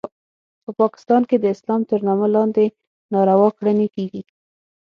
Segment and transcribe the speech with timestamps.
[0.63, 2.65] په پاکستان کې د اسلام تر نامه لاندې
[3.13, 4.21] ناروا کړنې کیږي